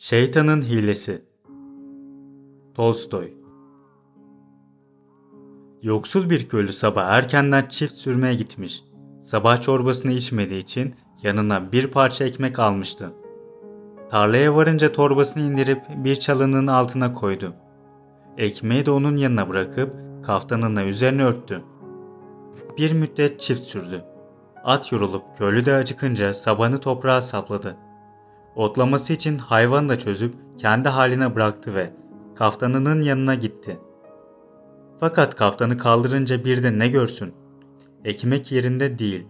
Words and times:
Şeytanın 0.00 0.62
Hilesi 0.62 1.22
Tolstoy 2.74 3.32
Yoksul 5.82 6.30
bir 6.30 6.48
köylü 6.48 6.72
sabah 6.72 7.08
erkenden 7.08 7.66
çift 7.68 7.94
sürmeye 7.94 8.34
gitmiş. 8.34 8.84
Sabah 9.22 9.60
çorbasını 9.60 10.12
içmediği 10.12 10.62
için 10.62 10.94
yanına 11.22 11.72
bir 11.72 11.86
parça 11.86 12.24
ekmek 12.24 12.58
almıştı. 12.58 13.12
Tarlaya 14.10 14.56
varınca 14.56 14.92
torbasını 14.92 15.42
indirip 15.42 15.82
bir 15.88 16.16
çalının 16.16 16.66
altına 16.66 17.12
koydu. 17.12 17.54
Ekmeği 18.36 18.86
de 18.86 18.90
onun 18.90 19.16
yanına 19.16 19.48
bırakıp 19.48 19.94
kaftanınla 20.24 20.84
üzerine 20.84 21.24
örttü. 21.24 21.62
Bir 22.78 22.92
müddet 22.92 23.40
çift 23.40 23.62
sürdü. 23.62 24.04
At 24.64 24.92
yorulup 24.92 25.38
köylü 25.38 25.64
de 25.64 25.74
acıkınca 25.74 26.34
sabanı 26.34 26.78
toprağa 26.78 27.20
sapladı. 27.20 27.87
Otlaması 28.58 29.12
için 29.12 29.38
hayvan 29.38 29.88
da 29.88 29.98
çözüp 29.98 30.34
kendi 30.58 30.88
haline 30.88 31.34
bıraktı 31.34 31.74
ve 31.74 31.92
kaftanının 32.34 33.02
yanına 33.02 33.34
gitti. 33.34 33.80
Fakat 35.00 35.34
kaftanı 35.34 35.78
kaldırınca 35.78 36.44
bir 36.44 36.62
de 36.62 36.78
ne 36.78 36.88
görsün? 36.88 37.34
Ekmek 38.04 38.52
yerinde 38.52 38.98
değil. 38.98 39.26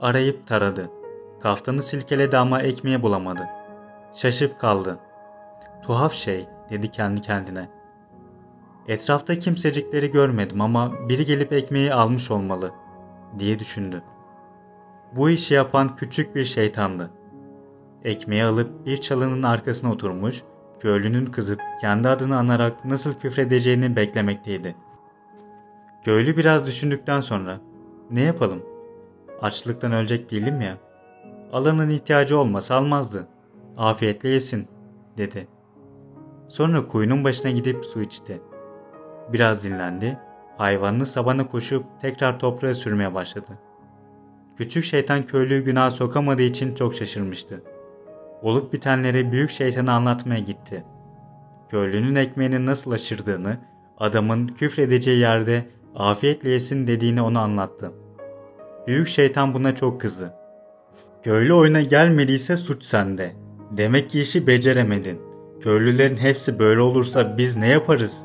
Arayıp 0.00 0.46
taradı. 0.46 0.90
Kaftanı 1.40 1.82
silkeledi 1.82 2.36
ama 2.36 2.62
ekmeği 2.62 3.02
bulamadı. 3.02 3.48
Şaşıp 4.14 4.60
kaldı. 4.60 4.98
Tuhaf 5.82 6.12
şey 6.12 6.48
dedi 6.70 6.90
kendi 6.90 7.20
kendine. 7.20 7.68
Etrafta 8.88 9.38
kimsecikleri 9.38 10.10
görmedim 10.10 10.60
ama 10.60 11.08
biri 11.08 11.24
gelip 11.24 11.52
ekmeği 11.52 11.94
almış 11.94 12.30
olmalı 12.30 12.70
diye 13.38 13.58
düşündü. 13.58 14.02
Bu 15.16 15.30
işi 15.30 15.54
yapan 15.54 15.94
küçük 15.94 16.34
bir 16.34 16.44
şeytandı. 16.44 17.17
Ekmeği 18.04 18.44
alıp 18.44 18.86
bir 18.86 18.96
çalının 18.96 19.42
arkasına 19.42 19.92
oturmuş, 19.92 20.42
köylünün 20.80 21.26
kızıp 21.26 21.60
kendi 21.80 22.08
adını 22.08 22.38
anarak 22.38 22.84
nasıl 22.84 23.14
küfredeceğini 23.14 23.96
beklemekteydi. 23.96 24.74
Köylü 26.04 26.36
biraz 26.36 26.66
düşündükten 26.66 27.20
sonra 27.20 27.60
ne 28.10 28.20
yapalım? 28.20 28.62
Açlıktan 29.42 29.92
ölecek 29.92 30.30
değilim 30.30 30.60
ya. 30.60 30.76
Alanın 31.52 31.88
ihtiyacı 31.88 32.38
olmasa 32.38 32.74
almazdı. 32.74 33.28
Afiyetle 33.76 34.28
yesin 34.28 34.68
dedi. 35.16 35.48
Sonra 36.48 36.86
kuyunun 36.86 37.24
başına 37.24 37.50
gidip 37.50 37.84
su 37.84 38.02
içti. 38.02 38.40
Biraz 39.32 39.64
dinlendi, 39.64 40.18
hayvanını 40.56 41.06
sabana 41.06 41.48
koşup 41.48 41.84
tekrar 42.00 42.38
toprağa 42.38 42.74
sürmeye 42.74 43.14
başladı. 43.14 43.58
Küçük 44.56 44.84
şeytan 44.84 45.22
köylüyü 45.22 45.64
günah 45.64 45.90
sokamadığı 45.90 46.42
için 46.42 46.74
çok 46.74 46.94
şaşırmıştı. 46.94 47.62
Olup 48.42 48.72
bitenleri 48.72 49.32
büyük 49.32 49.50
şeytana 49.50 49.92
anlatmaya 49.92 50.40
gitti. 50.40 50.84
Köylünün 51.70 52.14
ekmeğini 52.14 52.66
nasıl 52.66 52.90
aşırdığını, 52.90 53.58
adamın 53.98 54.48
küfredeceği 54.48 55.18
yerde 55.18 55.64
afiyetle 55.94 56.50
yesin 56.50 56.86
dediğini 56.86 57.22
ona 57.22 57.40
anlattı. 57.40 57.92
Büyük 58.86 59.08
şeytan 59.08 59.54
buna 59.54 59.74
çok 59.74 60.00
kızdı. 60.00 60.34
Köylü 61.22 61.54
oyuna 61.54 61.80
gelmediyse 61.80 62.56
suç 62.56 62.84
sende. 62.84 63.32
Demek 63.70 64.10
ki 64.10 64.20
işi 64.20 64.46
beceremedin. 64.46 65.20
Köylülerin 65.60 66.16
hepsi 66.16 66.58
böyle 66.58 66.80
olursa 66.80 67.38
biz 67.38 67.56
ne 67.56 67.68
yaparız? 67.68 68.24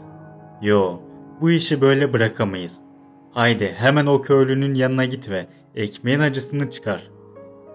Yo, 0.61 0.99
bu 1.41 1.51
işi 1.51 1.81
böyle 1.81 2.13
bırakamayız. 2.13 2.73
Haydi 3.31 3.73
hemen 3.77 4.05
o 4.05 4.21
köylünün 4.21 4.73
yanına 4.73 5.05
git 5.05 5.29
ve 5.29 5.45
ekmeğin 5.75 6.19
acısını 6.19 6.69
çıkar. 6.69 7.09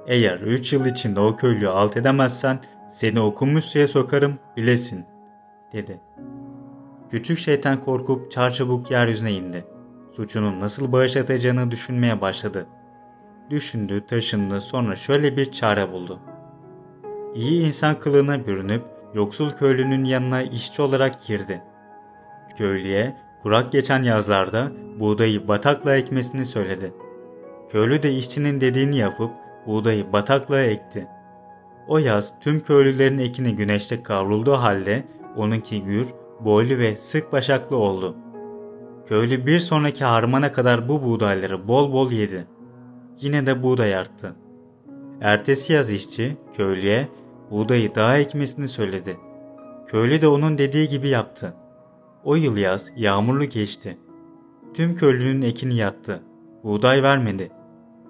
Eğer 0.08 0.40
3 0.40 0.72
yıl 0.72 0.86
içinde 0.86 1.20
o 1.20 1.36
köylüyü 1.36 1.68
alt 1.68 1.96
edemezsen 1.96 2.58
seni 2.88 3.20
okumuş 3.20 3.64
suya 3.64 3.88
sokarım 3.88 4.38
bilesin, 4.56 5.04
dedi. 5.72 6.00
Küçük 7.10 7.38
şeytan 7.38 7.80
korkup 7.80 8.30
çarçabuk 8.30 8.90
yeryüzüne 8.90 9.32
indi. 9.32 9.64
Suçunun 10.16 10.60
nasıl 10.60 10.92
bağışlatacağını 10.92 11.70
düşünmeye 11.70 12.20
başladı. 12.20 12.66
Düşündü, 13.50 14.06
taşındı, 14.06 14.60
sonra 14.60 14.96
şöyle 14.96 15.36
bir 15.36 15.52
çare 15.52 15.92
buldu. 15.92 16.20
İyi 17.34 17.66
insan 17.66 17.98
kılığına 17.98 18.46
bürünüp 18.46 18.82
yoksul 19.14 19.50
köylünün 19.50 20.04
yanına 20.04 20.42
işçi 20.42 20.82
olarak 20.82 21.26
girdi. 21.26 21.62
Köylüye 22.56 23.16
kurak 23.42 23.72
geçen 23.72 24.02
yazlarda 24.02 24.72
buğdayı 25.00 25.48
batakla 25.48 25.96
ekmesini 25.96 26.46
söyledi. 26.46 26.92
Köylü 27.70 28.02
de 28.02 28.12
işçinin 28.14 28.60
dediğini 28.60 28.96
yapıp 28.96 29.30
buğdayı 29.68 30.12
bataklığa 30.12 30.62
ekti. 30.62 31.06
O 31.88 31.98
yaz 31.98 32.32
tüm 32.40 32.60
köylülerin 32.60 33.18
ekini 33.18 33.56
güneşte 33.56 34.02
kavrulduğu 34.02 34.52
halde 34.52 35.04
onunki 35.36 35.82
gür, 35.82 36.08
boylu 36.40 36.78
ve 36.78 36.96
sık 36.96 37.32
başaklı 37.32 37.76
oldu. 37.76 38.16
Köylü 39.06 39.46
bir 39.46 39.58
sonraki 39.58 40.04
harmana 40.04 40.52
kadar 40.52 40.88
bu 40.88 41.02
buğdayları 41.02 41.68
bol 41.68 41.92
bol 41.92 42.12
yedi. 42.12 42.46
Yine 43.20 43.46
de 43.46 43.62
buğday 43.62 43.94
arttı. 43.96 44.34
Ertesi 45.20 45.72
yaz 45.72 45.92
işçi 45.92 46.36
köylüye 46.56 47.08
buğdayı 47.50 47.94
daha 47.94 48.18
ekmesini 48.18 48.68
söyledi. 48.68 49.16
Köylü 49.86 50.20
de 50.20 50.28
onun 50.28 50.58
dediği 50.58 50.88
gibi 50.88 51.08
yaptı. 51.08 51.54
O 52.24 52.34
yıl 52.34 52.56
yaz 52.56 52.92
yağmurlu 52.96 53.44
geçti. 53.44 53.98
Tüm 54.74 54.94
köylünün 54.94 55.42
ekini 55.42 55.76
yattı. 55.76 56.22
Buğday 56.64 57.02
vermedi. 57.02 57.50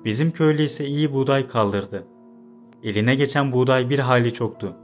Bizim 0.05 0.31
köylü 0.31 0.63
ise 0.63 0.87
iyi 0.87 1.13
buğday 1.13 1.49
kaldırdı. 1.49 2.07
Eline 2.83 3.15
geçen 3.15 3.53
buğday 3.53 3.91
bir 3.91 3.99
hali 3.99 4.33
çoktu. 4.33 4.77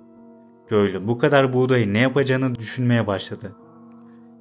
Köylü 0.66 1.08
bu 1.08 1.18
kadar 1.18 1.52
buğdayı 1.52 1.92
ne 1.92 1.98
yapacağını 1.98 2.54
düşünmeye 2.54 3.06
başladı. 3.06 3.56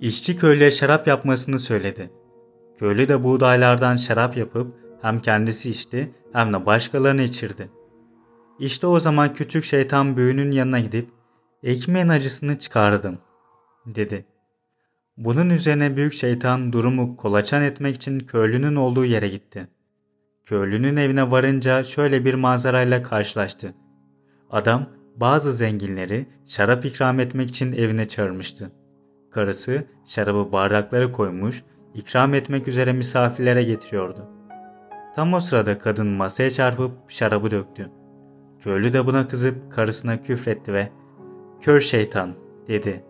İşçi 0.01 0.35
köylüye 0.37 0.71
şarap 0.71 1.07
yapmasını 1.07 1.59
söyledi. 1.59 2.11
Köylü 2.77 3.07
de 3.07 3.23
buğdaylardan 3.23 3.95
şarap 3.95 4.37
yapıp 4.37 4.75
hem 5.01 5.19
kendisi 5.19 5.71
içti 5.71 6.11
hem 6.33 6.53
de 6.53 6.65
başkalarını 6.65 7.21
içirdi. 7.21 7.69
İşte 8.59 8.87
o 8.87 8.99
zaman 8.99 9.33
küçük 9.33 9.63
şeytan 9.63 10.17
büyünün 10.17 10.51
yanına 10.51 10.79
gidip 10.79 11.09
ekmeğin 11.63 12.07
acısını 12.07 12.59
çıkardım 12.59 13.17
dedi. 13.85 14.25
Bunun 15.17 15.49
üzerine 15.49 15.95
büyük 15.95 16.13
şeytan 16.13 16.73
durumu 16.73 17.15
kolaçan 17.15 17.61
etmek 17.61 17.95
için 17.95 18.19
köylünün 18.19 18.75
olduğu 18.75 19.05
yere 19.05 19.27
gitti. 19.27 19.67
Köylünün 20.43 20.97
evine 20.97 21.31
varınca 21.31 21.83
şöyle 21.83 22.25
bir 22.25 22.33
manzarayla 22.33 23.03
karşılaştı. 23.03 23.73
Adam 24.49 24.85
bazı 25.15 25.53
zenginleri 25.53 26.25
şarap 26.45 26.85
ikram 26.85 27.19
etmek 27.19 27.49
için 27.49 27.71
evine 27.71 28.07
çağırmıştı. 28.07 28.71
Karısı 29.31 29.83
şarabı 30.05 30.51
bardaklara 30.51 31.11
koymuş, 31.11 31.63
ikram 31.93 32.33
etmek 32.33 32.67
üzere 32.67 32.93
misafirlere 32.93 33.63
getiriyordu. 33.63 34.29
Tam 35.15 35.33
o 35.33 35.39
sırada 35.39 35.79
kadın 35.79 36.07
masaya 36.07 36.51
çarpıp 36.51 36.91
şarabı 37.07 37.51
döktü. 37.51 37.89
Köylü 38.59 38.93
de 38.93 39.05
buna 39.05 39.27
kızıp 39.27 39.71
karısına 39.71 40.21
küfretti 40.21 40.73
ve 40.73 40.89
''Kör 41.61 41.79
şeytan'' 41.79 42.35
dedi. 42.67 43.03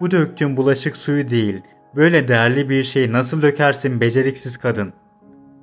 ''Bu 0.00 0.10
döktüğün 0.10 0.56
bulaşık 0.56 0.96
suyu 0.96 1.28
değil, 1.28 1.58
böyle 1.96 2.28
değerli 2.28 2.68
bir 2.68 2.82
şey 2.82 3.12
nasıl 3.12 3.42
dökersin 3.42 4.00
beceriksiz 4.00 4.56
kadın?'' 4.56 5.09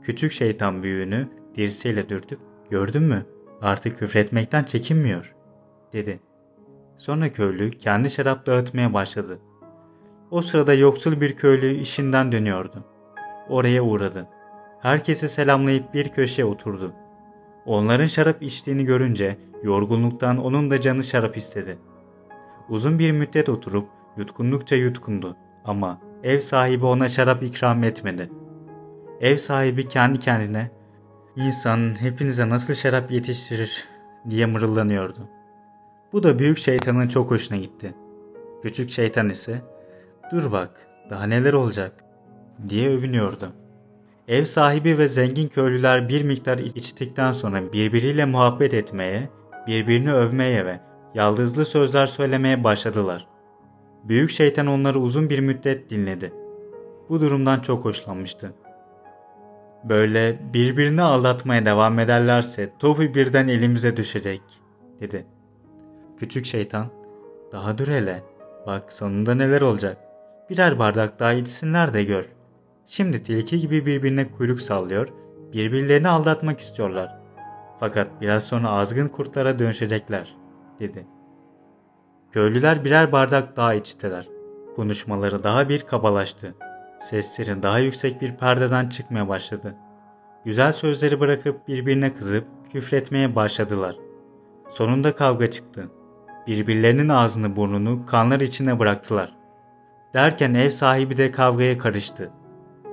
Küçük 0.07 0.31
şeytan 0.31 0.83
büyüğünü 0.83 1.27
dirseğiyle 1.55 2.09
dürtüp 2.09 2.39
''Gördün 2.69 3.03
mü? 3.03 3.25
Artık 3.61 3.97
küfretmekten 3.97 4.63
çekinmiyor.'' 4.63 5.35
dedi. 5.93 6.19
Sonra 6.97 7.31
köylü 7.31 7.71
kendi 7.71 8.09
şarap 8.09 8.45
dağıtmaya 8.45 8.93
başladı. 8.93 9.39
O 10.31 10.41
sırada 10.41 10.73
yoksul 10.73 11.21
bir 11.21 11.35
köylü 11.35 11.73
işinden 11.73 12.31
dönüyordu. 12.31 12.85
Oraya 13.49 13.83
uğradı. 13.83 14.27
Herkesi 14.81 15.29
selamlayıp 15.29 15.93
bir 15.93 16.09
köşeye 16.09 16.45
oturdu. 16.45 16.93
Onların 17.65 18.05
şarap 18.05 18.43
içtiğini 18.43 18.85
görünce 18.85 19.37
yorgunluktan 19.63 20.37
onun 20.37 20.71
da 20.71 20.81
canı 20.81 21.03
şarap 21.03 21.37
istedi. 21.37 21.77
Uzun 22.69 22.99
bir 22.99 23.11
müddet 23.11 23.49
oturup 23.49 23.87
yutkundukça 24.17 24.75
yutkundu 24.75 25.37
ama 25.65 26.01
ev 26.23 26.39
sahibi 26.39 26.85
ona 26.85 27.09
şarap 27.09 27.43
ikram 27.43 27.83
etmedi. 27.83 28.29
Ev 29.21 29.37
sahibi 29.37 29.87
kendi 29.87 30.19
kendine 30.19 30.71
''İnsan 31.35 32.01
hepinize 32.01 32.49
nasıl 32.49 32.73
şarap 32.73 33.11
yetiştirir?'' 33.11 33.87
diye 34.29 34.45
mırıldanıyordu. 34.45 35.19
Bu 36.13 36.23
da 36.23 36.39
büyük 36.39 36.57
şeytanın 36.57 37.07
çok 37.07 37.31
hoşuna 37.31 37.57
gitti. 37.57 37.93
Küçük 38.63 38.89
şeytan 38.89 39.29
ise 39.29 39.61
''Dur 40.31 40.51
bak 40.51 40.87
daha 41.09 41.23
neler 41.25 41.53
olacak?'' 41.53 42.03
diye 42.69 42.89
övünüyordu. 42.89 43.53
Ev 44.27 44.45
sahibi 44.45 44.97
ve 44.97 45.07
zengin 45.07 45.47
köylüler 45.47 46.09
bir 46.09 46.23
miktar 46.23 46.57
içtikten 46.57 47.31
sonra 47.31 47.73
birbiriyle 47.73 48.25
muhabbet 48.25 48.73
etmeye, 48.73 49.29
birbirini 49.67 50.13
övmeye 50.13 50.65
ve 50.65 50.79
yaldızlı 51.15 51.65
sözler 51.65 52.05
söylemeye 52.05 52.63
başladılar. 52.63 53.27
Büyük 54.03 54.29
şeytan 54.29 54.67
onları 54.67 54.99
uzun 54.99 55.29
bir 55.29 55.39
müddet 55.39 55.89
dinledi. 55.89 56.33
Bu 57.09 57.21
durumdan 57.21 57.59
çok 57.59 57.85
hoşlanmıştı. 57.85 58.53
Böyle 59.83 60.39
birbirini 60.53 61.01
aldatmaya 61.01 61.65
devam 61.65 61.99
ederlerse 61.99 62.73
topu 62.79 63.01
birden 63.01 63.47
elimize 63.47 63.97
düşecek, 63.97 64.41
dedi. 65.01 65.25
Küçük 66.19 66.45
şeytan, 66.45 66.87
Daha 67.51 67.77
dur 67.77 67.87
hele. 67.87 68.23
Bak 68.67 68.93
sonunda 68.93 69.35
neler 69.35 69.61
olacak. 69.61 69.97
Birer 70.49 70.79
bardak 70.79 71.19
daha 71.19 71.33
içsinler 71.33 71.93
de 71.93 72.03
gör. 72.03 72.29
Şimdi 72.85 73.23
tilki 73.23 73.59
gibi 73.59 73.85
birbirine 73.85 74.31
kuyruk 74.31 74.61
sallıyor, 74.61 75.07
birbirlerini 75.53 76.07
aldatmak 76.07 76.59
istiyorlar. 76.59 77.17
Fakat 77.79 78.07
biraz 78.21 78.43
sonra 78.43 78.69
azgın 78.69 79.07
kurtlara 79.07 79.59
dönüşecekler, 79.59 80.35
dedi. 80.79 81.07
Köylüler 82.31 82.85
birer 82.85 83.11
bardak 83.11 83.57
daha 83.57 83.73
içtiler. 83.73 84.27
Konuşmaları 84.75 85.43
daha 85.43 85.69
bir 85.69 85.81
kabalaştı. 85.81 86.55
Sesleri 86.99 87.63
daha 87.63 87.79
yüksek 87.79 88.21
bir 88.21 88.35
perdeden 88.35 88.89
çıkmaya 88.89 89.27
başladı. 89.27 89.75
Güzel 90.45 90.73
sözleri 90.73 91.19
bırakıp 91.19 91.67
birbirine 91.67 92.13
kızıp 92.13 92.47
küfretmeye 92.71 93.35
başladılar. 93.35 93.95
Sonunda 94.69 95.15
kavga 95.15 95.51
çıktı. 95.51 95.91
Birbirlerinin 96.47 97.09
ağzını 97.09 97.55
burnunu 97.55 98.05
kanlar 98.05 98.41
içine 98.41 98.79
bıraktılar. 98.79 99.35
Derken 100.13 100.53
ev 100.53 100.69
sahibi 100.69 101.17
de 101.17 101.31
kavgaya 101.31 101.77
karıştı. 101.77 102.31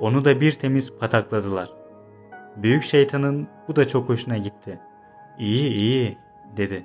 Onu 0.01 0.25
da 0.25 0.41
bir 0.41 0.53
temiz 0.53 0.99
patakladılar. 0.99 1.69
Büyük 2.57 2.83
şeytanın 2.83 3.49
bu 3.69 3.77
da 3.77 3.89
çok 3.89 4.09
hoşuna 4.09 4.39
gitti. 4.39 4.81
İyi 5.39 5.73
iyi 5.73 6.19
dedi. 6.57 6.85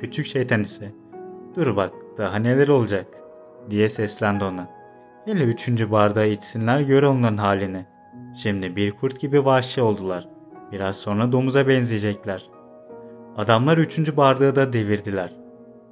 Küçük 0.00 0.26
şeytan 0.26 0.60
ise 0.60 0.92
dur 1.56 1.76
bak 1.76 1.92
daha 2.18 2.36
neler 2.36 2.68
olacak 2.68 3.06
diye 3.70 3.88
seslendi 3.88 4.44
ona. 4.44 4.77
Hele 5.28 5.44
üçüncü 5.44 5.90
bardağı 5.90 6.28
içsinler 6.28 6.80
gör 6.80 7.02
onların 7.02 7.36
halini. 7.36 7.86
Şimdi 8.42 8.76
bir 8.76 8.90
kurt 8.90 9.20
gibi 9.20 9.44
vahşi 9.44 9.82
oldular. 9.82 10.28
Biraz 10.72 10.96
sonra 10.96 11.32
domuza 11.32 11.68
benzeyecekler. 11.68 12.46
Adamlar 13.36 13.78
üçüncü 13.78 14.16
bardağı 14.16 14.56
da 14.56 14.72
devirdiler. 14.72 15.32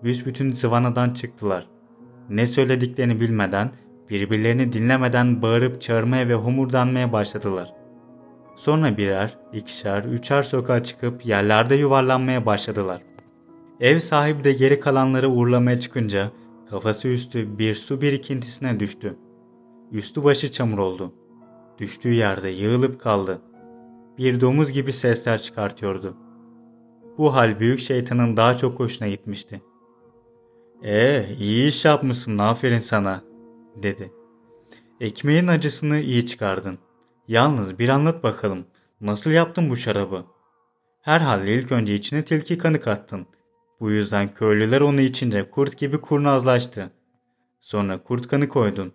Büsbütün 0.04 0.52
zıvanadan 0.52 1.10
çıktılar. 1.10 1.66
Ne 2.30 2.46
söylediklerini 2.46 3.20
bilmeden, 3.20 3.70
birbirlerini 4.10 4.72
dinlemeden 4.72 5.42
bağırıp 5.42 5.80
çağırmaya 5.80 6.28
ve 6.28 6.34
homurdanmaya 6.34 7.12
başladılar. 7.12 7.72
Sonra 8.56 8.96
birer, 8.96 9.38
ikişer, 9.52 10.04
üçer 10.04 10.42
sokağa 10.42 10.82
çıkıp 10.82 11.26
yerlerde 11.26 11.74
yuvarlanmaya 11.74 12.46
başladılar. 12.46 13.02
Ev 13.80 13.98
sahibi 13.98 14.44
de 14.44 14.52
geri 14.52 14.80
kalanları 14.80 15.28
uğurlamaya 15.28 15.80
çıkınca 15.80 16.30
kafası 16.70 17.08
üstü 17.08 17.58
bir 17.58 17.74
su 17.74 18.00
birikintisine 18.00 18.80
düştü. 18.80 19.16
Üstü 19.92 20.24
başı 20.24 20.50
çamur 20.50 20.78
oldu. 20.78 21.12
Düştüğü 21.78 22.12
yerde 22.12 22.48
yığılıp 22.48 23.00
kaldı. 23.00 23.42
Bir 24.18 24.40
domuz 24.40 24.72
gibi 24.72 24.92
sesler 24.92 25.42
çıkartıyordu. 25.42 26.16
Bu 27.18 27.34
hal 27.34 27.60
büyük 27.60 27.80
şeytanın 27.80 28.36
daha 28.36 28.56
çok 28.56 28.80
hoşuna 28.80 29.08
gitmişti. 29.08 29.62
Ee, 30.82 31.26
iyi 31.38 31.68
iş 31.68 31.84
yapmışsın, 31.84 32.38
aferin 32.38 32.78
sana, 32.78 33.24
dedi. 33.82 34.12
Ekmeğin 35.00 35.46
acısını 35.46 35.98
iyi 35.98 36.26
çıkardın. 36.26 36.78
Yalnız 37.28 37.78
bir 37.78 37.88
anlat 37.88 38.22
bakalım, 38.22 38.66
nasıl 39.00 39.30
yaptın 39.30 39.70
bu 39.70 39.76
şarabı? 39.76 40.24
Herhalde 41.00 41.54
ilk 41.54 41.72
önce 41.72 41.94
içine 41.94 42.24
tilki 42.24 42.58
kanı 42.58 42.80
kattın. 42.80 43.26
Bu 43.80 43.90
yüzden 43.90 44.34
köylüler 44.34 44.80
onu 44.80 45.00
içince 45.00 45.50
kurt 45.50 45.78
gibi 45.78 46.00
kurnazlaştı. 46.00 46.90
Sonra 47.60 48.02
kurt 48.02 48.28
kanı 48.28 48.48
koydun. 48.48 48.92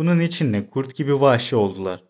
Bunun 0.00 0.20
içinde 0.20 0.66
kurt 0.66 0.94
gibi 0.94 1.20
vahşi 1.20 1.56
oldular. 1.56 2.04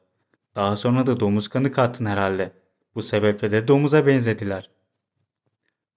Daha 0.57 0.77
sonra 0.77 1.07
da 1.07 1.21
domuz 1.21 1.49
kanı 1.49 1.73
kattın 1.73 2.07
herhalde. 2.07 2.53
Bu 2.95 3.03
sebeple 3.03 3.51
de 3.51 3.69
domuza 3.69 4.07
benzediler. 4.07 4.71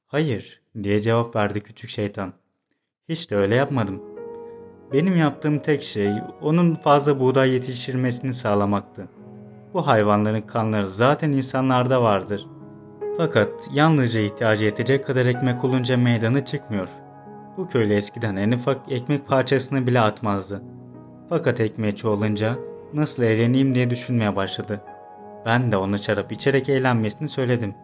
Hayır 0.07 0.61
diye 0.83 0.99
cevap 0.99 1.35
verdi 1.35 1.61
küçük 1.61 1.89
şeytan. 1.89 2.33
Hiç 3.09 3.31
de 3.31 3.35
öyle 3.35 3.55
yapmadım. 3.55 4.01
Benim 4.93 5.17
yaptığım 5.17 5.59
tek 5.59 5.83
şey 5.83 6.11
onun 6.41 6.75
fazla 6.75 7.19
buğday 7.19 7.49
yetiştirmesini 7.49 8.33
sağlamaktı. 8.33 9.07
Bu 9.73 9.87
hayvanların 9.87 10.41
kanları 10.41 10.89
zaten 10.89 11.31
insanlarda 11.31 12.01
vardır. 12.01 12.47
Fakat 13.17 13.69
yalnızca 13.73 14.21
ihtiyacı 14.21 14.65
yetecek 14.65 15.07
kadar 15.07 15.25
ekmek 15.25 15.63
olunca 15.63 15.97
meydana 15.97 16.45
çıkmıyor. 16.45 16.89
Bu 17.57 17.67
köylü 17.67 17.93
eskiden 17.93 18.35
en 18.35 18.51
ufak 18.51 18.91
ekmek 18.91 19.27
parçasını 19.27 19.87
bile 19.87 19.99
atmazdı. 19.99 20.63
Fakat 21.29 21.59
ekmeği 21.59 21.95
çoğalınca 21.95 22.55
nasıl 22.93 23.23
eğleneyim 23.23 23.75
diye 23.75 23.89
düşünmeye 23.89 24.35
başladı. 24.35 24.81
Ben 25.45 25.71
de 25.71 25.77
ona 25.77 25.97
şarap 25.97 26.31
içerek 26.31 26.69
eğlenmesini 26.69 27.29
söyledim. 27.29 27.75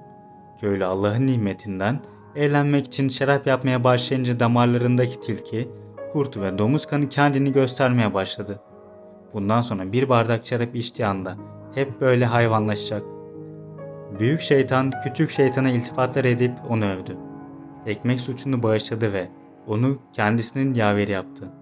Köylü 0.61 0.85
Allah'ın 0.85 1.27
nimetinden 1.27 1.99
eğlenmek 2.35 2.85
için 2.85 3.09
şarap 3.09 3.47
yapmaya 3.47 3.83
başlayınca 3.83 4.39
damarlarındaki 4.39 5.21
tilki, 5.21 5.69
kurt 6.11 6.37
ve 6.37 6.57
domuz 6.57 6.85
kanı 6.85 7.09
kendini 7.09 7.51
göstermeye 7.51 8.13
başladı. 8.13 8.59
Bundan 9.33 9.61
sonra 9.61 9.91
bir 9.91 10.09
bardak 10.09 10.45
şarap 10.45 10.75
içtiği 10.75 11.05
anda 11.05 11.35
hep 11.75 12.01
böyle 12.01 12.25
hayvanlaşacak. 12.25 13.03
Büyük 14.19 14.41
şeytan 14.41 14.91
küçük 15.03 15.29
şeytana 15.29 15.69
iltifatlar 15.69 16.25
edip 16.25 16.51
onu 16.69 16.85
övdü. 16.85 17.17
Ekmek 17.85 18.21
suçunu 18.21 18.63
bağışladı 18.63 19.13
ve 19.13 19.27
onu 19.67 19.97
kendisinin 20.13 20.73
yaveri 20.73 21.11
yaptı. 21.11 21.58